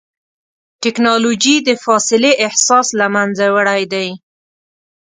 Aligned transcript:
ټکنالوجي 0.83 1.55
د 1.67 1.69
فاصلې 1.85 2.31
احساس 2.45 2.87
له 2.99 3.07
منځه 3.15 3.45
وړی 3.55 3.81
دی. 3.93 4.07